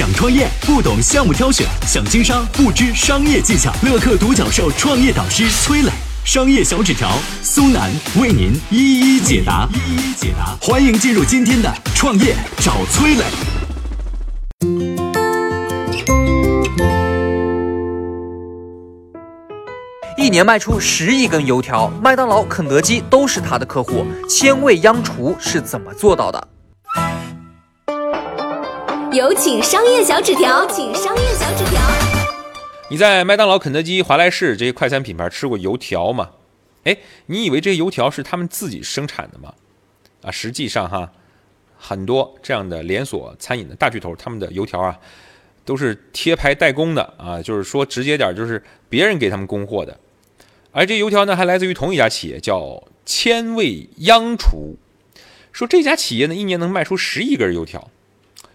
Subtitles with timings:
[0.00, 3.70] 想创业不懂项目挑选，想经商不知商业技巧。
[3.82, 5.90] 乐客独角兽创业导师崔磊，
[6.24, 7.10] 商业小纸条
[7.42, 10.56] 苏南为您一一解答，一一解答。
[10.58, 13.24] 欢迎进入今天的创业找崔磊。
[20.16, 24.06] 一年卖出十亿根油条，麦当劳、肯德基都是他的客户。
[24.26, 26.48] 千味央厨是怎么做到的？
[29.12, 31.80] 有请商业小纸条，请商业小纸条。
[32.88, 36.30] 你在麦当劳、肯德基、华莱士这些快餐品牌吃过油条吗？
[36.84, 36.96] 哎，
[37.26, 39.52] 你以为这些油条是他们自己生产的吗？
[40.22, 41.10] 啊，实际上哈，
[41.76, 44.96] 很多这样的连锁餐饮的大巨头，他们的油条啊，
[45.64, 49.98] 都是贴牌代工的啊，就是说直接点，就是别人给他们供货的。
[50.70, 54.76] 而这油条呢，还来自于同一家企业，叫千味央厨。
[55.50, 57.90] 说这家企业呢，一年能卖出十亿根油条。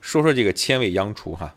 [0.00, 1.54] 说说这个千味央厨哈。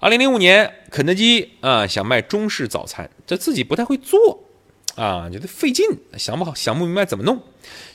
[0.00, 4.44] 二零零五年，肯德基啊想卖中式早餐，这自己不太会做
[4.96, 5.86] 啊，觉得费劲，
[6.18, 7.42] 想不好想不明白怎么弄，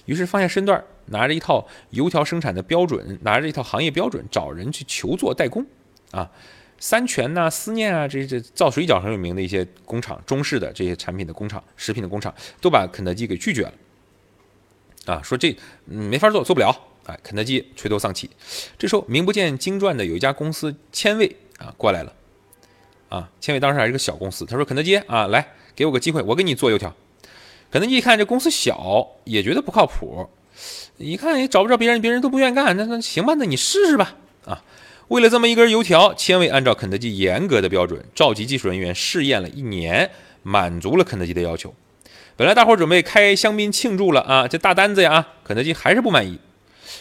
[0.06, 5.66] 于是放下身段，拿着一套油条生产的标准，拿着一套行业标准，找人去求做代工
[6.12, 6.32] 啊。
[6.80, 13.74] 三全呐、思念啊，这这造水饺很有名的一些工厂，中式的这些产品的工厂、食品的工厂，都把肯德基给拒绝了。
[15.06, 16.74] 啊，说这没法做，做不了。
[17.10, 18.30] 哎，肯德基垂头丧气。
[18.78, 22.14] 这时候名不见经传的有一家公司千味啊过来了。
[23.10, 24.46] 啊，千味当时还是个小公司。
[24.46, 26.94] 他说：“肯德基啊，来给我个机会，我给你做油条。”
[27.72, 30.30] 肯德基一看这公司小，也觉得不靠谱，
[30.98, 34.16] 一看也找不着别人，别人都不愿意干，那那行吧，那你试试吧。
[34.46, 34.64] 啊。
[35.08, 40.12] 为了这么一根油条，千味按照肯德基严格的标准，召集技术人员试验了一年，
[40.44, 41.74] 满足了肯德基的要求。
[42.36, 46.40] 本来大伙准备开香槟庆祝了啊，这大单子呀，肯德基还是不满意，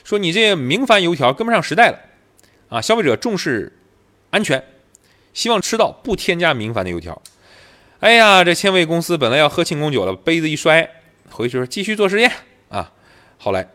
[0.08, 1.98] 说你这明矾油条跟不上时代了
[2.70, 2.80] 啊！
[2.80, 3.70] 消费者重视
[4.30, 4.64] 安全，
[5.34, 7.20] 希望吃到不添加明矾的油条。
[8.00, 10.90] 哎呀，这千味公司本来要喝庆功酒了，杯子一摔，
[11.28, 12.32] 回去说继续做实验
[12.70, 12.90] 啊。
[13.36, 13.68] 后来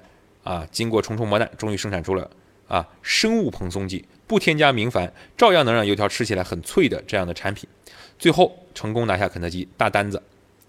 [0.44, 2.28] 啊，经过重重磨难，终于生产出了
[2.68, 4.04] 啊生物蓬松剂。
[4.26, 7.70] 不添加明矾，照样能让油条吃起来很脆的这样的产品，
[8.18, 10.20] 最后成功拿下肯德基大单子，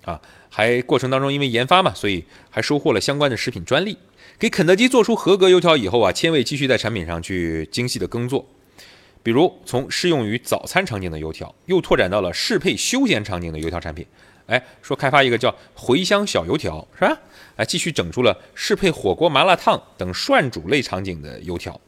[0.04, 0.20] 啊，
[0.50, 3.96] 还过程当中因为研发嘛，所以还收获了相关的食品专利。
[4.38, 8.44] 给肯德基做出合格油条以后啊，千味继续在产品上去精细的耕作，
[9.22, 14.04] 比如从适用于早餐场景的油条，又拓展到了适配休闲场景的油条产品。
[14.46, 17.16] 哎，说开发一个叫茴香小油条，是吧？
[17.56, 21.80] 哎，继续整出了适配火锅、麻辣烫等涮煮类场景的油条。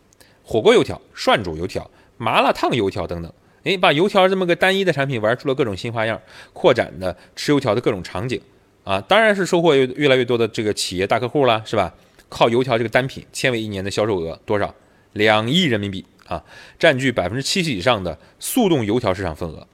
[0.42, 3.30] 火锅油条、涮煮油条、麻辣烫油条等等，
[3.66, 6.20] 哎，把油条这么个单一的产品玩出了各种新花样，
[6.52, 8.40] 扩展的吃油条的各种场景
[8.84, 11.92] 啊，当然是收获越越来越多的这个企业大客户了，是吧？
[12.28, 14.72] 靠油条这个单品，千味一年的销售额多少？
[15.14, 16.44] 两亿人民币啊，
[16.78, 19.66] 占据百分之七十以上的速冻油条市场份额。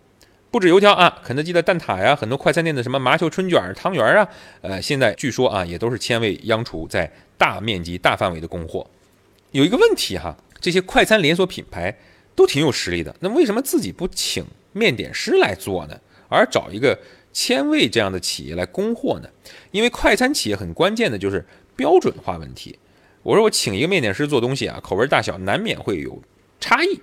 [0.50, 4.26] 不止油条啊，肯德基的蛋挞呀，很多快餐店的什么麻球春卷、汤圆啊，
[4.62, 8.86] 呃，现在据说啊，也都是千味央厨在大面积、大范围的供货。
[9.50, 10.34] 有一个问题哈。
[10.62, 11.92] 这些快餐连锁品牌
[12.34, 16.00] 都挺有实力的，那为什么自己不请面点师来做呢？
[16.28, 16.98] 而找一个
[17.32, 19.28] 千味这样的企业来供货呢？
[19.70, 21.44] 因为快餐企业很关键的就是
[21.76, 22.78] 标准化问题。
[23.22, 26.22] 我说我请一个面点师做东西啊，口味大小难免会有
[26.59, 27.00] 差异，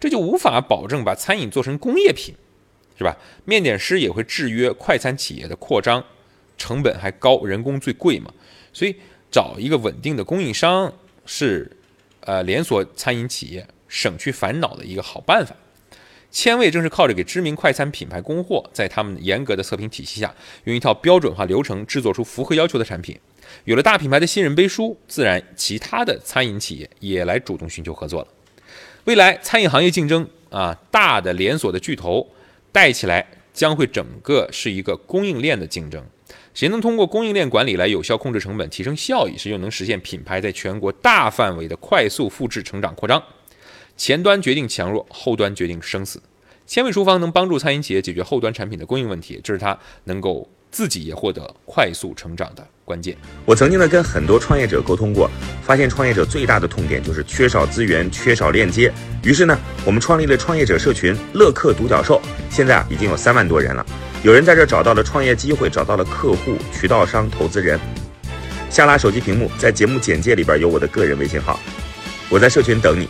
[0.00, 2.34] 这就无法保证把餐饮做成工业品，
[2.96, 3.16] 是吧？
[3.44, 6.02] 面点师也会制约快餐企业的扩张，
[6.56, 8.32] 成本还高，人工最贵嘛。
[8.72, 8.96] 所以
[9.30, 10.92] 找一个稳定的供应商
[11.26, 11.70] 是。
[12.20, 15.54] 呃，连锁餐饮企业省去烦恼的一个好办法。
[16.30, 23.18] 千味正是靠着给知名快餐品牌供货，在他们严格的测评体系下，用一套标准化流程制作出符合要求的产品。
[23.64, 28.28] 有了大品牌的信任背书，自然其他的餐饮企业也来主动寻求合作了。
[29.04, 32.28] 未来餐饮行业竞争啊，大的连锁的巨头
[32.72, 36.04] 带起来，将会整个是一个供应链的竞争。
[36.52, 43.22] 谁能通过供应链管理来有效控制成本、提升效益，谁就能实现品牌在全国大范围的快速复制、成长、扩张。
[43.96, 46.20] 前端决定强弱，后端决定生死。
[46.66, 53.16] 千味厨房能帮助餐饮企业解决后端产品的供应问题，这是它能够自己也获得快速成长的关键。
[53.44, 55.30] 我曾经呢跟很多创业者沟通过，
[55.62, 58.92] 发现创业者最大的痛点就是缺少资源、缺少链接。
[59.22, 59.56] 于是呢，
[59.86, 62.20] 我们创立了创业者社群“乐客独角兽”，
[62.50, 63.86] 现在啊已经有三万多人了。
[64.24, 67.78] 有人在这找到了创业机会，找到了客户、渠道商、投资人。
[68.68, 71.60] 下拉手机屏幕，在节目简介里边有我的个人微信号，
[72.28, 73.08] 我在社群等你。